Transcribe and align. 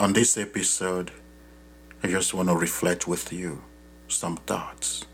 On 0.00 0.14
this 0.14 0.38
episode, 0.38 1.10
I 2.02 2.08
just 2.08 2.32
want 2.32 2.48
to 2.48 2.56
reflect 2.56 3.06
with 3.06 3.32
you 3.32 3.62
some 4.08 4.36
thoughts 4.38 5.04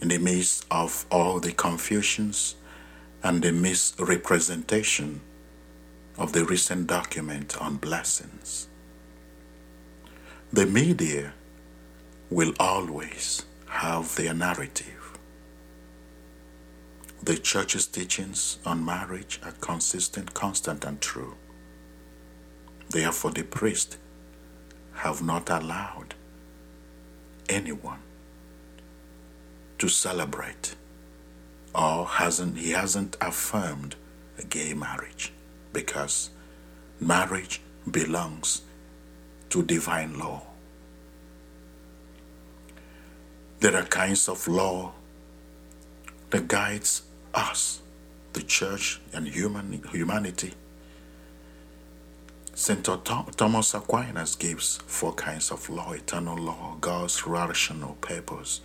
in 0.00 0.08
the 0.08 0.18
midst 0.18 0.64
of 0.70 1.04
all 1.10 1.40
the 1.40 1.52
confusions 1.52 2.54
and 3.22 3.42
the 3.42 3.52
misrepresentation 3.52 5.20
of 6.16 6.32
the 6.32 6.44
recent 6.44 6.86
document 6.86 7.60
on 7.60 7.76
blessings. 7.76 8.68
The 10.52 10.66
media 10.66 11.32
will 12.30 12.54
always 12.60 13.44
have 13.66 14.14
their 14.14 14.34
narrative. 14.34 15.09
The 17.22 17.36
church's 17.36 17.86
teachings 17.86 18.58
on 18.64 18.82
marriage 18.82 19.40
are 19.44 19.52
consistent, 19.52 20.32
constant, 20.32 20.84
and 20.84 21.00
true. 21.02 21.34
Therefore, 22.88 23.30
the 23.30 23.42
priest 23.42 23.98
have 24.94 25.22
not 25.22 25.50
allowed 25.50 26.14
anyone 27.48 28.00
to 29.78 29.88
celebrate 29.88 30.74
or 31.74 32.06
hasn't 32.06 32.56
he 32.56 32.70
hasn't 32.70 33.16
affirmed 33.20 33.96
a 34.38 34.44
gay 34.44 34.72
marriage 34.72 35.32
because 35.72 36.30
marriage 37.00 37.60
belongs 37.90 38.62
to 39.50 39.62
divine 39.62 40.18
law. 40.18 40.42
There 43.60 43.76
are 43.76 43.84
kinds 43.84 44.28
of 44.28 44.48
law 44.48 44.92
that 46.30 46.48
guides 46.48 47.02
us, 47.34 47.80
the 48.32 48.42
church 48.42 49.00
and 49.12 49.28
human 49.28 49.82
humanity 49.90 50.54
St. 52.60 52.84
Thomas 53.38 53.72
Aquinas 53.72 54.34
gives 54.34 54.76
four 54.86 55.14
kinds 55.14 55.50
of 55.50 55.70
law 55.70 55.92
eternal 55.92 56.36
law, 56.36 56.76
God's 56.78 57.26
rational 57.26 57.94
purpose 58.02 58.60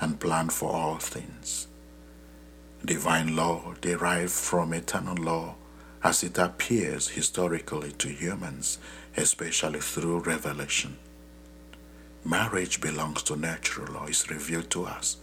and 0.00 0.20
plan 0.20 0.50
for 0.50 0.70
all 0.70 0.98
things. 0.98 1.66
Divine 2.84 3.34
law 3.34 3.74
derived 3.80 4.30
from 4.30 4.72
eternal 4.72 5.16
law 5.16 5.56
as 6.04 6.22
it 6.22 6.38
appears 6.38 7.08
historically 7.08 7.90
to 7.90 8.08
humans, 8.08 8.78
especially 9.16 9.80
through 9.80 10.20
revelation. 10.20 10.96
Marriage 12.24 12.80
belongs 12.80 13.24
to 13.24 13.34
natural 13.34 13.94
law, 13.94 14.06
is 14.06 14.30
revealed 14.30 14.70
to 14.70 14.84
us, 14.84 15.16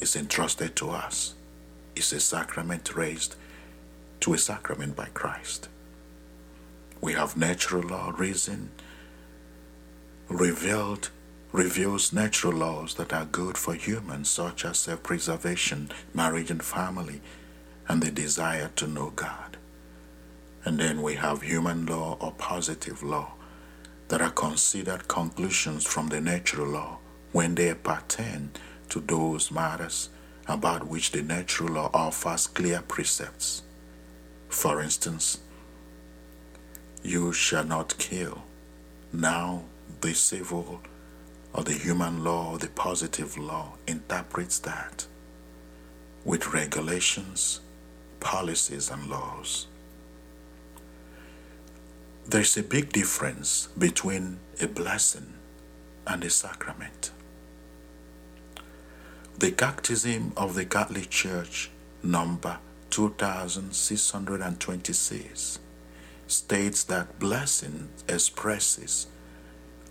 is 0.00 0.16
entrusted 0.16 0.76
to 0.76 0.90
us, 0.90 1.34
is 1.94 2.12
a 2.12 2.20
sacrament 2.20 2.94
raised 2.94 3.36
to 4.20 4.34
a 4.34 4.38
sacrament 4.38 4.96
by 4.96 5.06
Christ. 5.14 5.68
We 7.00 7.14
have 7.14 7.36
natural 7.36 7.82
law, 7.82 8.12
reason 8.16 8.70
revealed 10.30 11.10
reveals 11.52 12.12
natural 12.12 12.52
laws 12.52 12.94
that 12.94 13.12
are 13.12 13.24
good 13.24 13.58
for 13.58 13.74
humans, 13.74 14.30
such 14.30 14.64
as 14.64 14.78
self 14.78 15.02
preservation, 15.02 15.90
marriage 16.14 16.50
and 16.50 16.62
family, 16.62 17.20
and 17.88 18.00
the 18.00 18.10
desire 18.10 18.70
to 18.76 18.86
know 18.86 19.10
God. 19.10 19.56
And 20.64 20.78
then 20.78 21.02
we 21.02 21.14
have 21.16 21.42
human 21.42 21.86
law 21.86 22.16
or 22.20 22.32
positive 22.32 23.02
law 23.02 23.32
that 24.08 24.22
are 24.22 24.30
considered 24.30 25.08
conclusions 25.08 25.84
from 25.84 26.08
the 26.08 26.20
natural 26.20 26.68
law 26.68 26.98
when 27.32 27.56
they 27.56 27.74
pertain 27.74 28.50
to 28.90 29.00
those 29.00 29.50
matters 29.50 30.10
about 30.46 30.86
which 30.86 31.12
the 31.12 31.22
natural 31.22 31.74
law 31.74 31.90
offers 31.94 32.46
clear 32.46 32.82
precepts. 32.86 33.62
For 34.48 34.80
instance, 34.80 35.38
you 37.02 37.32
shall 37.32 37.64
not 37.64 37.96
kill. 37.98 38.42
Now, 39.12 39.62
the 40.00 40.14
civil 40.14 40.80
or 41.52 41.64
the 41.64 41.72
human 41.72 42.22
law, 42.22 42.56
the 42.56 42.68
positive 42.68 43.36
law 43.38 43.74
interprets 43.86 44.58
that 44.60 45.06
with 46.24 46.52
regulations, 46.52 47.60
policies, 48.20 48.90
and 48.90 49.08
laws. 49.08 49.66
There's 52.26 52.56
a 52.56 52.62
big 52.62 52.92
difference 52.92 53.68
between 53.78 54.38
a 54.60 54.68
blessing 54.68 55.32
and 56.06 56.22
a 56.22 56.30
sacrament. 56.30 57.10
The 59.40 59.50
Catechism 59.52 60.32
of 60.36 60.54
the 60.54 60.66
Catholic 60.66 61.08
Church, 61.08 61.70
number 62.02 62.58
2626 62.90 65.58
states 66.26 66.84
that 66.84 67.18
blessing 67.18 67.88
expresses 68.06 69.06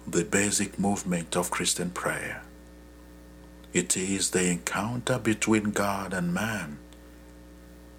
the 0.05 0.23
basic 0.23 0.77
movement 0.77 1.35
of 1.35 1.49
Christian 1.49 1.89
prayer. 1.89 2.43
It 3.73 3.97
is 3.97 4.29
the 4.29 4.51
encounter 4.51 5.17
between 5.17 5.71
God 5.71 6.13
and 6.13 6.31
man. 6.31 6.77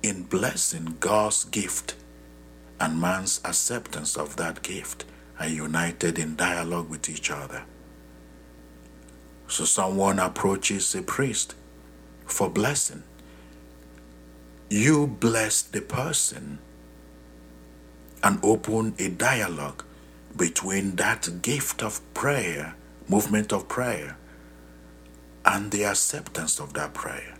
In 0.04 0.22
blessing, 0.22 0.98
God's 1.00 1.46
gift 1.46 1.96
and 2.78 3.00
man's 3.00 3.40
acceptance 3.44 4.16
of 4.16 4.36
that 4.36 4.62
gift 4.62 5.04
are 5.40 5.48
united 5.48 6.16
in 6.16 6.36
dialogue 6.36 6.88
with 6.88 7.08
each 7.08 7.28
other. 7.28 7.64
So 9.50 9.64
someone 9.64 10.20
approaches 10.20 10.94
a 10.94 11.02
priest 11.02 11.56
for 12.24 12.48
blessing. 12.48 13.02
You 14.68 15.08
bless 15.08 15.60
the 15.60 15.80
person 15.80 16.60
and 18.22 18.38
open 18.44 18.94
a 19.00 19.08
dialogue 19.08 19.84
between 20.36 20.94
that 20.96 21.42
gift 21.42 21.82
of 21.82 22.00
prayer, 22.14 22.76
movement 23.08 23.52
of 23.52 23.66
prayer, 23.68 24.16
and 25.44 25.72
the 25.72 25.84
acceptance 25.84 26.60
of 26.60 26.74
that 26.74 26.94
prayer, 26.94 27.34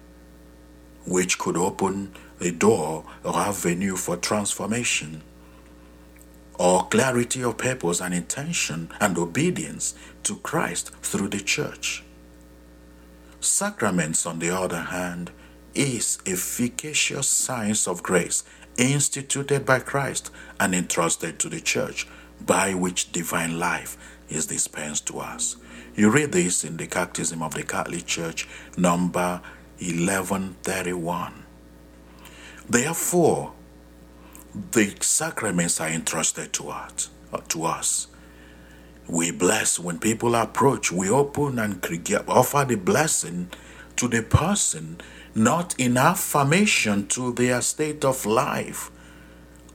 which 1.07 1.39
could 1.39 1.57
open 1.57 2.13
a 2.41 2.51
door 2.51 3.05
or 3.23 3.37
avenue 3.37 3.95
for 3.95 4.17
transformation 4.17 5.23
or 6.61 6.87
clarity 6.89 7.43
of 7.43 7.57
purpose 7.57 8.03
and 8.03 8.13
intention 8.13 8.91
and 9.01 9.17
obedience 9.17 9.95
to 10.23 10.37
Christ 10.37 10.91
through 11.01 11.29
the 11.29 11.41
church. 11.41 12.05
Sacraments, 13.41 14.27
on 14.27 14.41
the 14.41 14.55
other 14.55 14.83
hand, 14.83 15.31
is 15.75 16.19
efficacious 16.27 17.27
signs 17.27 17.89
of 17.89 18.03
grace 18.03 18.45
instituted 18.77 19.65
by 19.65 19.79
Christ 19.79 20.31
and 20.61 20.75
entrusted 20.75 21.39
to 21.39 21.49
the 21.49 21.63
church, 21.63 22.07
by 22.45 22.75
which 22.75 23.11
divine 23.11 23.59
life 23.59 23.97
is 24.29 24.45
dispensed 24.45 25.07
to 25.07 25.19
us. 25.19 25.57
You 25.97 26.11
read 26.11 26.33
this 26.33 26.63
in 26.63 26.77
the 26.77 26.87
Catechism 26.87 27.43
of 27.43 27.55
the 27.55 27.63
Catholic 27.63 28.05
Church, 28.05 28.47
number 28.77 29.41
1131. 29.79 31.45
Therefore, 32.69 33.55
the 34.73 34.95
sacraments 35.01 35.81
are 35.81 35.89
entrusted 35.89 36.53
to 36.55 36.71
us. 36.71 37.11
Uh, 37.33 37.39
to 37.49 37.65
us. 37.65 38.09
We 39.09 39.31
bless 39.31 39.79
when 39.79 39.99
people 40.01 40.35
approach, 40.35 40.91
we 40.91 41.09
open 41.09 41.61
and 41.61 41.85
offer 42.27 42.65
the 42.65 42.77
blessing 42.77 43.51
to 43.97 44.09
the 44.09 44.23
person 44.23 45.01
not 45.35 45.75
in 45.79 45.97
affirmation 45.97 47.07
to 47.09 47.33
their 47.33 47.61
state 47.61 48.05
of 48.05 48.27
life 48.27 48.91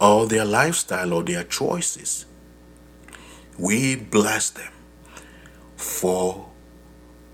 or 0.01 0.27
their 0.27 0.43
lifestyle 0.43 1.13
or 1.13 1.23
their 1.23 1.43
choices. 1.43 2.25
We 3.57 3.95
bless 3.95 4.49
them, 4.49 4.73
for 5.77 6.49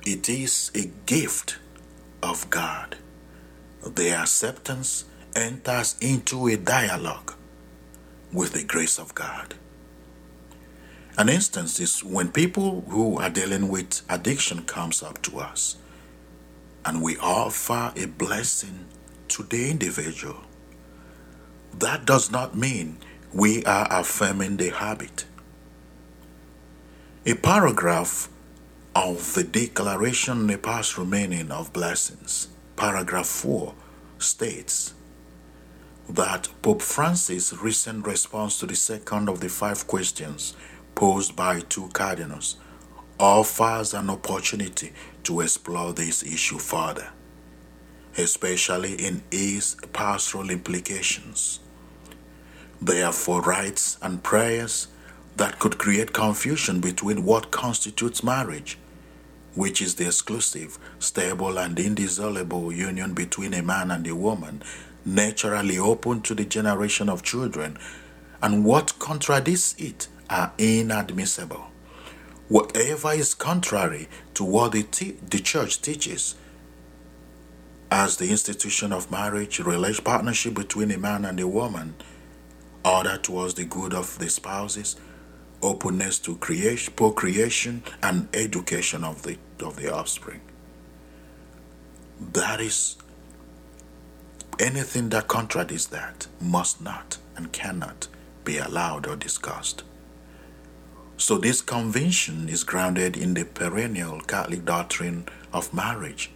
it 0.05 0.29
is 0.29 0.71
a 0.75 0.91
gift 1.07 1.57
of 2.21 2.47
God. 2.51 2.97
Their 3.83 4.19
acceptance 4.19 5.05
enters 5.35 5.95
into 6.01 6.47
a 6.47 6.57
dialogue 6.57 7.33
with 8.31 8.53
the 8.53 8.63
grace 8.63 8.97
of 8.99 9.13
God. 9.15 9.55
An 11.17 11.29
instance 11.29 11.79
is 11.79 12.03
when 12.03 12.31
people 12.31 12.85
who 12.89 13.17
are 13.17 13.29
dealing 13.29 13.67
with 13.67 14.01
addiction 14.09 14.63
comes 14.63 15.03
up 15.03 15.21
to 15.23 15.39
us 15.39 15.77
and 16.85 17.01
we 17.01 17.17
offer 17.17 17.93
a 17.95 18.05
blessing 18.05 18.85
to 19.27 19.43
the 19.43 19.69
individual. 19.69 20.41
That 21.77 22.05
does 22.05 22.31
not 22.31 22.55
mean 22.55 22.97
we 23.33 23.63
are 23.65 23.87
affirming 23.89 24.57
the 24.57 24.69
habit. 24.69 25.25
A 27.25 27.35
paragraph 27.35 28.29
of 28.95 29.35
the 29.35 29.43
Declaration 29.43 30.47
the 30.47 30.57
Pastoral 30.57 31.07
Meaning 31.07 31.51
of 31.51 31.71
Blessings, 31.71 32.47
paragraph 32.75 33.27
4, 33.27 33.73
states 34.17 34.93
that 36.09 36.49
Pope 36.61 36.81
Francis' 36.81 37.53
recent 37.53 38.05
response 38.05 38.59
to 38.59 38.65
the 38.67 38.75
second 38.75 39.29
of 39.29 39.39
the 39.39 39.49
five 39.49 39.87
questions 39.87 40.55
posed 40.95 41.35
by 41.35 41.61
two 41.61 41.89
cardinals 41.93 42.57
offers 43.19 43.93
an 43.93 44.09
opportunity 44.09 44.91
to 45.23 45.41
explore 45.41 45.93
this 45.93 46.23
issue 46.23 46.57
further. 46.57 47.09
especially 48.17 48.93
in 48.93 49.23
its 49.31 49.75
pastoral 49.93 50.49
implications. 50.49 51.59
Therefore, 52.81 53.41
rites 53.41 53.97
and 54.01 54.23
prayers 54.23 54.87
that 55.37 55.59
could 55.59 55.77
create 55.77 56.13
confusion 56.13 56.81
between 56.81 57.23
what 57.23 57.51
constitutes 57.51 58.23
marriage, 58.23 58.77
which 59.55 59.81
is 59.81 59.95
the 59.95 60.07
exclusive, 60.07 60.77
stable, 60.99 61.57
and 61.57 61.77
indissoluble 61.79 62.71
union 62.71 63.13
between 63.13 63.53
a 63.53 63.61
man 63.61 63.91
and 63.91 64.05
a 64.07 64.15
woman, 64.15 64.61
naturally 65.05 65.77
open 65.77 66.21
to 66.21 66.35
the 66.35 66.45
generation 66.45 67.09
of 67.09 67.23
children, 67.23 67.77
and 68.41 68.65
what 68.65 68.97
contradicts 68.99 69.75
it 69.77 70.07
are 70.29 70.53
inadmissible. 70.57 71.67
Whatever 72.47 73.11
is 73.13 73.33
contrary 73.33 74.07
to 74.33 74.43
what 74.43 74.73
the, 74.73 74.83
te- 74.83 75.17
the 75.29 75.39
church 75.39 75.81
teaches 75.81 76.35
as 77.89 78.17
the 78.17 78.29
institution 78.29 78.93
of 78.93 79.11
marriage, 79.11 79.59
relation 79.59 80.03
partnership 80.03 80.53
between 80.53 80.91
a 80.91 80.97
man 80.97 81.25
and 81.25 81.39
a 81.39 81.47
woman, 81.47 81.93
order 82.83 83.17
towards 83.17 83.53
the 83.55 83.65
good 83.65 83.93
of 83.93 84.17
the 84.19 84.29
spouses, 84.29 84.95
openness 85.61 86.17
to 86.19 86.35
creation, 86.37 86.93
procreation, 86.95 87.83
and 88.01 88.27
education 88.33 89.03
of 89.03 89.23
the 89.23 89.37
of 89.63 89.75
the 89.75 89.93
offspring. 89.93 90.41
That 92.33 92.61
is 92.61 92.97
anything 94.61 95.09
that 95.09 95.27
contradicts 95.27 95.87
that 95.87 96.27
must 96.39 96.81
not 96.81 97.17
and 97.35 97.51
cannot 97.51 98.07
be 98.45 98.57
allowed 98.59 99.07
or 99.07 99.15
discussed. 99.15 99.83
So 101.17 101.37
this 101.37 101.61
convention 101.61 102.47
is 102.47 102.63
grounded 102.63 103.17
in 103.17 103.33
the 103.33 103.43
perennial 103.43 104.21
Catholic 104.21 104.63
doctrine 104.65 105.27
of 105.51 105.73
marriage. 105.73 106.31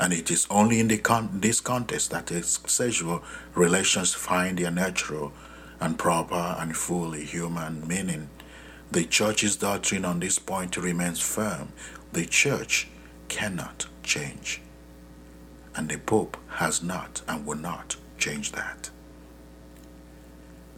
And 0.00 0.12
it 0.12 0.30
is 0.30 0.46
only 0.50 0.80
in 0.80 0.96
con- 0.98 1.30
this 1.40 1.60
context 1.60 2.10
that 2.10 2.30
sexual 2.30 3.22
relations 3.54 4.12
find 4.12 4.58
their 4.58 4.72
natural 4.72 5.32
and 5.80 5.96
proper 5.96 6.56
and 6.58 6.76
fully 6.76 7.24
human 7.24 7.86
meaning. 7.86 8.28
The 8.90 9.04
Church's 9.04 9.56
doctrine 9.56 10.04
on 10.04 10.20
this 10.20 10.38
point 10.38 10.76
remains 10.76 11.20
firm. 11.20 11.72
The 12.12 12.26
Church 12.26 12.88
cannot 13.28 13.86
change. 14.02 14.60
And 15.76 15.88
the 15.88 15.98
Pope 15.98 16.36
has 16.48 16.82
not 16.82 17.22
and 17.26 17.44
will 17.44 17.58
not 17.58 17.96
change 18.18 18.52
that. 18.52 18.90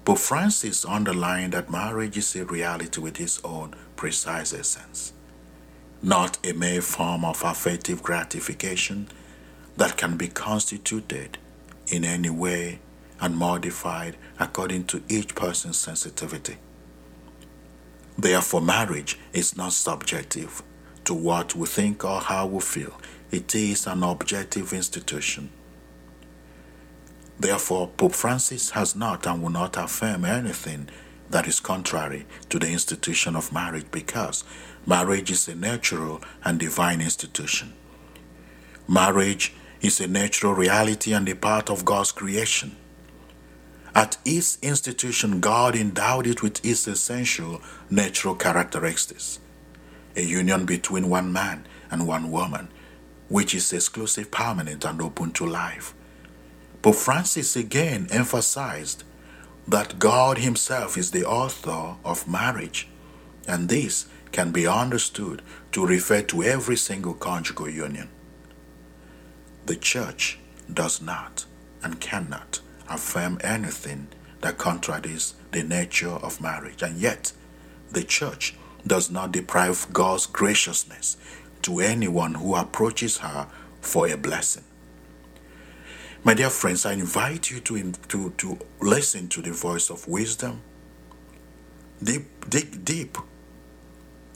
Pope 0.05 0.19
Francis 0.19 0.85
underlined 0.85 1.53
that 1.53 1.71
marriage 1.71 2.17
is 2.17 2.37
a 2.37 2.45
reality 2.45 3.01
with 3.01 3.21
its 3.21 3.41
own 3.45 3.75
precise 3.97 4.55
essence, 4.55 5.13
not 6.01 6.39
a 6.47 6.53
mere 6.53 6.81
form 6.81 7.25
of 7.25 7.43
affective 7.43 8.03
gratification 8.03 9.09
that 9.77 9.97
can 9.97 10.17
be 10.17 10.29
constituted 10.29 11.39
in 11.89 12.05
any 12.05 12.31
way 12.31 12.79
and 13.21 13.37
modified 13.37 14.17
according 14.39 14.85
to 14.85 15.03
each 15.09 15.35
person's 15.35 15.77
sensitivity. 15.77 16.57
Therefore, 18.19 18.61
marriage 18.61 19.19
is 19.33 19.57
not 19.57 19.73
subjective 19.73 20.63
to 21.05 21.15
what 21.15 21.55
we 21.55 21.67
think 21.67 22.05
or 22.05 22.21
how 22.21 22.47
we 22.47 22.61
feel, 22.61 22.99
it 23.31 23.55
is 23.55 23.87
an 23.87 24.02
objective 24.02 24.73
institution 24.73 25.50
Therefore, 27.38 27.88
Pope 27.88 28.14
Francis 28.14 28.70
has 28.70 28.96
not 28.96 29.26
and 29.26 29.43
will 29.43 29.50
not 29.50 29.76
affirm 29.76 30.25
anything 30.25 30.88
that 31.28 31.46
is 31.46 31.61
contrary 31.61 32.25
to 32.49 32.58
the 32.58 32.70
institution 32.70 33.37
of 33.37 33.52
marriage 33.52 33.87
because 33.90 34.43
marriage 34.87 35.31
is 35.31 35.46
a 35.49 35.55
natural 35.55 36.23
and 36.44 36.58
divine 36.58 37.00
institution. 37.00 37.75
Marriage 38.88 39.52
is 39.82 40.00
a 40.00 40.06
natural 40.06 40.55
reality 40.55 41.12
and 41.12 41.28
a 41.28 41.37
part 41.37 41.69
of 41.69 41.84
God's 41.84 42.12
creation. 42.12 42.76
At 43.94 44.17
its 44.25 44.58
institution, 44.62 45.40
God 45.40 45.75
endowed 45.76 46.26
it 46.26 46.43
with 46.43 46.64
its 46.64 46.87
essential 46.87 47.61
natural 47.90 48.34
characteristics 48.34 49.40
a 50.17 50.23
union 50.23 50.64
between 50.64 51.11
one 51.11 51.31
man 51.31 51.67
and 51.90 52.06
one 52.06 52.31
woman, 52.31 52.69
which 53.28 53.55
is 53.55 53.73
exclusive, 53.73 54.31
permanent, 54.31 54.84
and 54.84 55.00
open 55.02 55.32
to 55.32 55.46
life. 55.46 55.94
Pope 56.82 56.94
Francis 56.94 57.56
again 57.56 58.06
emphasized 58.11 59.02
that 59.67 59.99
God 59.99 60.38
Himself 60.38 60.96
is 60.96 61.11
the 61.11 61.25
author 61.25 61.96
of 62.05 62.28
marriage, 62.28 62.88
and 63.49 63.69
this 63.69 64.06
can 64.31 64.52
be 64.52 64.67
understood 64.67 65.43
to 65.73 65.87
refer 65.87 66.23
to 66.23 66.43
every 66.43 66.76
single 66.76 67.14
conjugal 67.14 67.69
union. 67.69 68.08
The 69.67 69.76
Church 69.76 70.38
does 70.73 71.02
not 71.02 71.46
and 71.82 72.00
cannot 72.00 72.61
affirm 72.88 73.38
anything 73.43 74.08
that 74.43 74.58
contradicts 74.58 75.34
the 75.50 75.64
nature 75.64 76.11
of 76.11 76.40
marriage, 76.40 76.82
and 76.82 76.99
yet 76.99 77.32
the 77.90 78.05
Church 78.05 78.55
does 78.87 79.11
not 79.11 79.32
deprive 79.32 79.88
God's 79.93 80.26
graciousness 80.26 81.17
to 81.67 81.81
anyone 81.81 82.33
who 82.33 82.55
approaches 82.55 83.19
her 83.19 83.49
for 83.81 84.07
a 84.09 84.17
blessing. 84.17 84.63
My 86.23 86.33
dear 86.33 86.49
friends, 86.49 86.87
I 86.87 86.93
invite 86.93 87.51
you 87.51 87.59
to, 87.59 87.91
to, 87.91 88.31
to 88.31 88.59
listen 88.81 89.27
to 89.31 89.43
the 89.43 89.51
voice 89.51 89.91
of 89.91 90.07
wisdom. 90.07 90.63
Deep, 92.01 92.49
dig 92.49 92.85
deep 92.85 93.19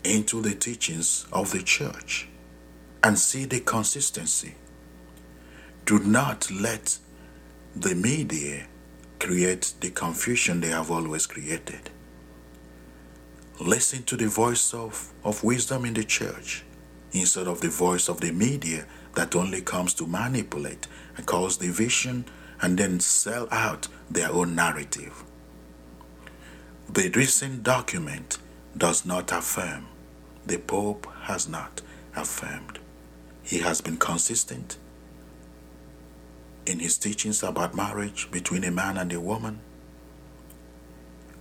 into 0.02 0.42
the 0.42 0.56
teachings 0.56 1.24
of 1.32 1.52
the 1.52 1.62
church 1.62 2.26
and 3.04 3.16
see 3.16 3.44
the 3.44 3.60
consistency. 3.60 4.56
Do 5.86 6.00
not 6.00 6.50
let 6.50 6.98
the 7.76 7.94
media 7.94 8.66
create 9.20 9.74
the 9.78 9.90
confusion 9.90 10.60
they 10.60 10.70
have 10.70 10.90
always 10.90 11.28
created. 11.28 11.90
Listen 13.60 14.02
to 14.02 14.16
the 14.16 14.26
voice 14.26 14.74
of, 14.74 15.12
of 15.22 15.44
wisdom 15.44 15.84
in 15.84 15.94
the 15.94 16.02
church 16.02 16.64
instead 17.12 17.48
of 17.48 17.60
the 17.60 17.68
voice 17.68 18.08
of 18.08 18.20
the 18.20 18.32
media 18.32 18.86
that 19.14 19.34
only 19.34 19.60
comes 19.60 19.94
to 19.94 20.06
manipulate 20.06 20.86
and 21.16 21.26
cause 21.26 21.56
division 21.56 22.24
and 22.62 22.78
then 22.78 23.00
sell 23.00 23.48
out 23.50 23.88
their 24.10 24.30
own 24.30 24.54
narrative. 24.54 25.24
The 26.92 27.08
recent 27.10 27.62
document 27.62 28.38
does 28.76 29.04
not 29.04 29.32
affirm, 29.32 29.86
the 30.46 30.58
Pope 30.58 31.06
has 31.22 31.48
not 31.48 31.82
affirmed. 32.14 32.78
He 33.42 33.58
has 33.60 33.80
been 33.80 33.96
consistent 33.96 34.76
in 36.66 36.78
his 36.78 36.98
teachings 36.98 37.42
about 37.42 37.74
marriage 37.74 38.30
between 38.30 38.64
a 38.64 38.70
man 38.70 38.96
and 38.96 39.12
a 39.12 39.20
woman. 39.20 39.60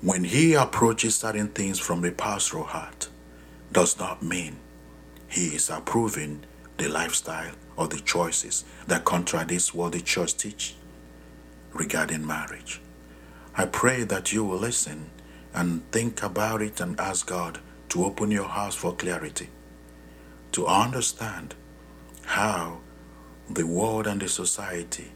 When 0.02 0.24
he 0.24 0.54
approaches 0.54 1.18
certain 1.18 1.50
things 1.50 1.78
from 1.78 2.06
a 2.06 2.12
pastoral 2.12 2.64
heart, 2.64 3.10
does 3.72 4.00
not 4.00 4.24
mean 4.24 4.58
he 5.30 5.56
is 5.56 5.70
approving 5.70 6.44
the 6.78 6.88
lifestyle 6.90 7.54
or 7.78 7.88
the 7.88 8.00
choices 8.00 8.66
that 8.88 9.06
contradicts 9.06 9.74
what 9.74 9.94
the 9.94 10.02
church 10.02 10.36
teach 10.36 10.76
regarding 11.74 12.26
marriage. 12.26 12.82
I 13.56 13.66
pray 13.66 14.04
that 14.04 14.34
you 14.34 14.44
will 14.44 14.58
listen 14.58 15.12
and 15.54 15.90
think 15.92 16.24
about 16.24 16.62
it 16.62 16.82
and 16.82 17.00
ask 17.00 17.28
God 17.28 17.60
to 17.90 18.06
open 18.06 18.32
your 18.32 18.48
hearts 18.48 18.76
for 18.76 18.94
clarity, 18.96 19.50
to 20.52 20.68
understand 20.68 21.56
how 22.26 22.80
the 23.50 23.66
world 23.66 24.08
and 24.08 24.22
the 24.22 24.28
society 24.28 25.12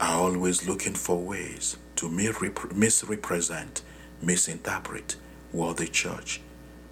are 0.00 0.20
always 0.20 0.66
looking 0.66 0.94
for 0.94 1.18
ways 1.18 1.76
to 1.96 2.08
misrepresent, 2.08 3.82
misinterpret 4.20 5.16
what 5.52 5.76
the 5.76 5.86
church 5.86 6.40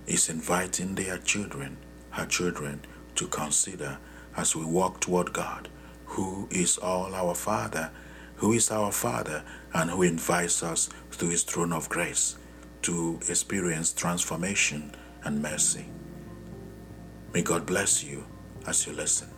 is 0.07 0.29
inviting 0.29 0.95
their 0.95 1.19
children, 1.19 1.77
her 2.11 2.27
children, 2.27 2.81
to 3.15 3.27
consider 3.27 3.99
as 4.37 4.55
we 4.57 4.65
walk 4.65 5.01
toward 5.01 5.33
God, 5.33 5.69
who 6.07 6.49
is 6.51 6.79
all 6.79 7.15
our 7.15 7.35
Father, 7.35 7.91
who 8.37 8.53
is 8.53 8.71
our 8.71 8.93
Father, 8.93 9.43
and 9.75 9.91
who 9.91 10.03
invites 10.03 10.63
us 10.63 10.89
through 11.11 11.31
His 11.31 11.43
throne 11.43 11.73
of 11.73 11.89
grace 11.89 12.37
to 12.83 13.21
experience 13.29 13.93
transformation 13.93 14.93
and 15.25 15.43
mercy. 15.43 15.85
May 17.35 17.43
God 17.43 17.67
bless 17.67 18.03
you 18.03 18.25
as 18.67 18.87
you 18.87 18.93
listen. 18.93 19.29